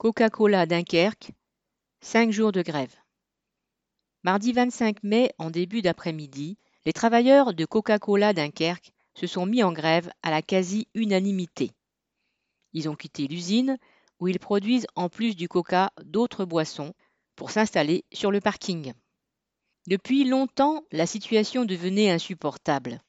Coca-Cola 0.00 0.64
Dunkerque, 0.64 1.32
5 2.00 2.30
jours 2.30 2.52
de 2.52 2.62
grève. 2.62 2.96
Mardi 4.22 4.54
25 4.54 5.02
mai, 5.02 5.30
en 5.36 5.50
début 5.50 5.82
d'après-midi, 5.82 6.56
les 6.86 6.94
travailleurs 6.94 7.52
de 7.52 7.66
Coca-Cola 7.66 8.32
Dunkerque 8.32 8.92
se 9.12 9.26
sont 9.26 9.44
mis 9.44 9.62
en 9.62 9.72
grève 9.72 10.10
à 10.22 10.30
la 10.30 10.40
quasi-unanimité. 10.40 11.72
Ils 12.72 12.88
ont 12.88 12.94
quitté 12.94 13.26
l'usine, 13.26 13.76
où 14.20 14.28
ils 14.28 14.38
produisent 14.38 14.86
en 14.94 15.10
plus 15.10 15.36
du 15.36 15.48
coca 15.48 15.92
d'autres 16.02 16.46
boissons, 16.46 16.94
pour 17.36 17.50
s'installer 17.50 18.06
sur 18.10 18.30
le 18.30 18.40
parking. 18.40 18.94
Depuis 19.86 20.24
longtemps, 20.24 20.82
la 20.92 21.04
situation 21.04 21.66
devenait 21.66 22.10
insupportable. 22.10 23.02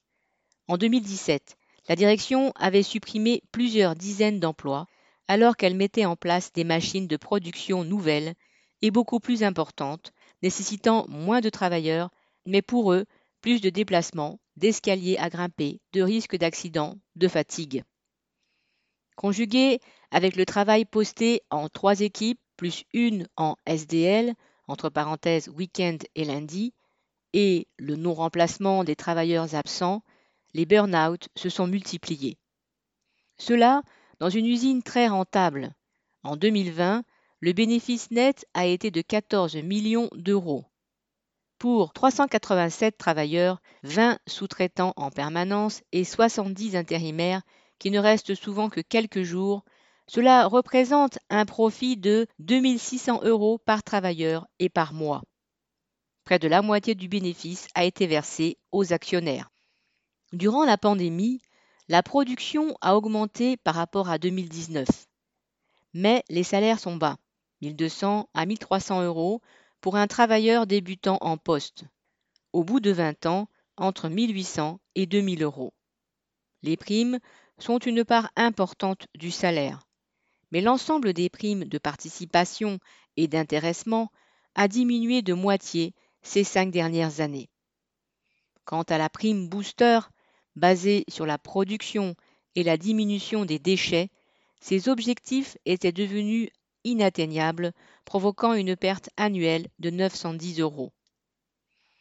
En 0.67 0.77
2017, 0.77 1.55
la 1.87 1.95
direction 1.95 2.51
avait 2.55 2.83
supprimé 2.83 3.43
plusieurs 3.53 3.95
dizaines 3.95 4.41
d'emplois 4.41 4.87
alors 5.27 5.55
qu'elle 5.55 5.75
mettait 5.75 6.05
en 6.05 6.15
place 6.15 6.51
des 6.53 6.63
machines 6.63 7.07
de 7.07 7.17
production 7.17 7.83
nouvelles 7.83 8.33
et 8.81 8.91
beaucoup 8.91 9.19
plus 9.19 9.43
importantes, 9.43 10.11
nécessitant 10.41 11.05
moins 11.07 11.41
de 11.41 11.49
travailleurs, 11.49 12.09
mais 12.45 12.61
pour 12.61 12.93
eux, 12.93 13.05
plus 13.41 13.61
de 13.61 13.69
déplacements, 13.69 14.39
d'escaliers 14.55 15.17
à 15.17 15.29
grimper, 15.29 15.79
de 15.93 16.01
risques 16.01 16.37
d'accident, 16.37 16.97
de 17.15 17.27
fatigue. 17.27 17.83
Conjugué 19.15 19.79
avec 20.11 20.35
le 20.35 20.45
travail 20.45 20.85
posté 20.85 21.41
en 21.49 21.69
trois 21.69 22.01
équipes, 22.01 22.39
plus 22.57 22.83
une 22.93 23.27
en 23.37 23.55
SDL, 23.65 24.33
entre 24.67 24.89
parenthèses 24.89 25.49
week-end 25.49 25.97
et 26.15 26.25
lundi, 26.25 26.73
et 27.33 27.67
le 27.77 27.95
non-remplacement 27.95 28.83
des 28.83 28.95
travailleurs 28.95 29.55
absents, 29.55 30.03
les 30.53 30.65
burn-out 30.65 31.29
se 31.35 31.49
sont 31.49 31.67
multipliés. 31.67 32.37
Cela 33.37 33.81
dans 34.21 34.29
une 34.29 34.45
usine 34.45 34.83
très 34.83 35.07
rentable. 35.07 35.73
En 36.21 36.35
2020, 36.35 37.03
le 37.39 37.53
bénéfice 37.53 38.11
net 38.11 38.45
a 38.53 38.67
été 38.67 38.91
de 38.91 39.01
14 39.01 39.55
millions 39.55 40.09
d'euros. 40.13 40.63
Pour 41.57 41.91
387 41.91 42.99
travailleurs, 42.99 43.63
20 43.81 44.19
sous-traitants 44.27 44.93
en 44.95 45.09
permanence 45.09 45.81
et 45.91 46.03
70 46.03 46.75
intérimaires 46.75 47.41
qui 47.79 47.89
ne 47.89 47.97
restent 47.97 48.35
souvent 48.35 48.69
que 48.69 48.81
quelques 48.81 49.23
jours, 49.23 49.65
cela 50.05 50.45
représente 50.45 51.17
un 51.31 51.45
profit 51.45 51.97
de 51.97 52.27
2600 52.37 53.21
euros 53.23 53.57
par 53.57 53.81
travailleur 53.81 54.45
et 54.59 54.69
par 54.69 54.93
mois. 54.93 55.23
Près 56.25 56.37
de 56.37 56.47
la 56.47 56.61
moitié 56.61 56.93
du 56.93 57.07
bénéfice 57.07 57.67
a 57.73 57.85
été 57.85 58.05
versé 58.05 58.59
aux 58.71 58.93
actionnaires. 58.93 59.49
Durant 60.31 60.63
la 60.63 60.77
pandémie, 60.77 61.41
la 61.91 62.03
production 62.03 62.77
a 62.79 62.95
augmenté 62.95 63.57
par 63.57 63.75
rapport 63.75 64.09
à 64.09 64.17
2019. 64.17 64.87
Mais 65.93 66.23
les 66.29 66.43
salaires 66.43 66.79
sont 66.79 66.95
bas, 66.95 67.17
1200 67.59 68.29
à 68.33 68.45
1300 68.45 69.03
euros 69.03 69.41
pour 69.81 69.97
un 69.97 70.07
travailleur 70.07 70.67
débutant 70.67 71.17
en 71.19 71.35
poste. 71.35 71.83
Au 72.53 72.63
bout 72.63 72.79
de 72.79 72.91
20 72.91 73.25
ans, 73.25 73.49
entre 73.75 74.07
1800 74.07 74.79
et 74.95 75.05
2000 75.05 75.43
euros. 75.43 75.73
Les 76.63 76.77
primes 76.77 77.19
sont 77.57 77.79
une 77.79 78.05
part 78.05 78.31
importante 78.37 79.07
du 79.13 79.29
salaire. 79.29 79.85
Mais 80.53 80.61
l'ensemble 80.61 81.11
des 81.11 81.29
primes 81.29 81.65
de 81.65 81.77
participation 81.77 82.79
et 83.17 83.27
d'intéressement 83.27 84.13
a 84.55 84.69
diminué 84.69 85.23
de 85.23 85.33
moitié 85.33 85.93
ces 86.21 86.45
cinq 86.45 86.71
dernières 86.71 87.19
années. 87.19 87.49
Quant 88.63 88.83
à 88.83 88.97
la 88.97 89.09
prime 89.09 89.49
booster, 89.49 89.99
basé 90.55 91.05
sur 91.07 91.25
la 91.25 91.37
production 91.37 92.15
et 92.55 92.63
la 92.63 92.77
diminution 92.77 93.45
des 93.45 93.59
déchets, 93.59 94.09
ces 94.59 94.89
objectifs 94.89 95.57
étaient 95.65 95.91
devenus 95.91 96.49
inatteignables, 96.83 97.73
provoquant 98.05 98.53
une 98.53 98.75
perte 98.75 99.09
annuelle 99.17 99.67
de 99.79 99.89
910 99.89 100.59
euros. 100.59 100.91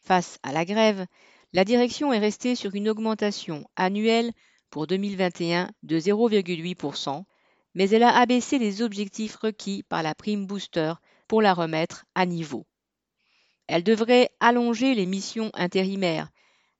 Face 0.03 0.39
à 0.43 0.53
la 0.53 0.65
grève, 0.65 1.07
la 1.53 1.65
direction 1.65 2.13
est 2.13 2.19
restée 2.19 2.55
sur 2.55 2.75
une 2.75 2.89
augmentation 2.89 3.65
annuelle 3.77 4.33
pour 4.71 4.87
2021 4.87 5.71
de 5.83 5.99
0,8%, 5.99 7.25
mais 7.75 7.91
elle 7.91 8.03
a 8.03 8.17
abaissé 8.17 8.59
les 8.59 8.83
objectifs 8.83 9.37
requis 9.37 9.83
par 9.83 10.03
la 10.03 10.15
prime 10.15 10.47
booster 10.47 10.95
pour 11.29 11.43
la 11.43 11.55
remettre 11.55 12.07
à 12.15 12.27
niveau. 12.27 12.67
Elle 13.67 13.85
devrait 13.85 14.31
allonger 14.41 14.95
les 14.95 15.07
missions 15.07 15.51
intérimaires 15.55 16.31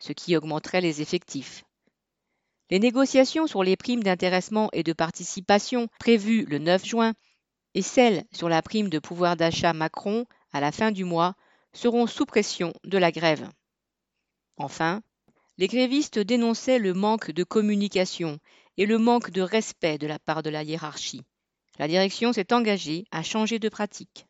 ce 0.01 0.13
qui 0.13 0.37
augmenterait 0.37 0.81
les 0.81 1.03
effectifs. 1.03 1.65
Les 2.71 2.79
négociations 2.79 3.49
sur 3.49 3.65
les 3.65 3.77
primes 3.77 4.05
d'intéressement 4.05 4.69
et 4.73 4.85
de 4.85 4.93
participation 4.93 5.89
prévues 5.99 6.45
le 6.45 6.59
9 6.59 6.85
juin 6.87 7.15
et 7.75 7.83
celles 7.83 8.25
sur 8.33 8.49
la 8.49 8.63
prime 8.63 8.89
de 8.89 9.01
pouvoir 9.01 9.37
d'achat 9.37 9.73
Macron 9.73 10.25
à 10.53 10.61
la 10.61 10.71
fin 10.71 10.93
du 10.93 11.05
mois 11.05 11.35
seront 11.73 12.07
sous 12.07 12.27
pression 12.27 12.73
de 12.85 12.97
la 12.97 13.11
grève. 13.11 13.49
Enfin, 14.57 15.03
les 15.59 15.67
grévistes 15.67 16.19
dénonçaient 16.19 16.79
le 16.79 16.95
manque 16.95 17.33
de 17.33 17.43
communication 17.45 18.39
et 18.77 18.87
le 18.87 18.99
manque 18.99 19.31
de 19.31 19.43
respect 19.43 19.99
de 19.99 20.07
la 20.07 20.19
part 20.19 20.43
de 20.43 20.51
la 20.51 20.63
hiérarchie. 20.63 21.23
La 21.79 21.89
direction 21.89 22.33
s'est 22.33 22.53
engagée 22.53 23.05
à 23.11 23.23
changer 23.23 23.59
de 23.59 23.69
pratique. 23.69 24.27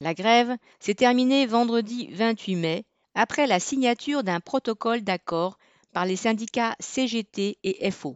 La 0.00 0.14
grève 0.14 0.56
s'est 0.78 0.94
terminée 0.94 1.46
vendredi 1.46 2.08
28 2.12 2.56
mai 2.56 2.84
après 3.14 3.46
la 3.46 3.58
signature 3.58 4.22
d'un 4.22 4.40
protocole 4.40 5.02
d'accord 5.02 5.58
par 5.92 6.04
les 6.04 6.16
syndicats 6.16 6.76
CGT 6.78 7.58
et 7.62 7.90
FO. 7.90 8.14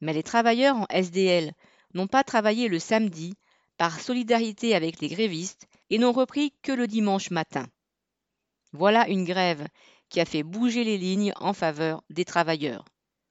Mais 0.00 0.12
les 0.12 0.22
travailleurs 0.22 0.76
en 0.76 0.86
SDL 0.90 1.52
n'ont 1.94 2.06
pas 2.06 2.24
travaillé 2.24 2.68
le 2.68 2.78
samedi 2.78 3.34
par 3.76 4.00
solidarité 4.00 4.74
avec 4.74 5.00
les 5.00 5.08
grévistes 5.08 5.66
et 5.90 5.98
n'ont 5.98 6.12
repris 6.12 6.52
que 6.62 6.72
le 6.72 6.86
dimanche 6.86 7.30
matin. 7.30 7.66
Voilà 8.72 9.08
une 9.08 9.24
grève 9.24 9.66
qui 10.08 10.20
a 10.20 10.24
fait 10.24 10.42
bouger 10.42 10.84
les 10.84 10.98
lignes 10.98 11.32
en 11.36 11.52
faveur 11.52 12.04
des 12.10 12.24
travailleurs. 12.24 12.84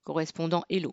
Correspondant 0.03 0.63
Hello. 0.69 0.91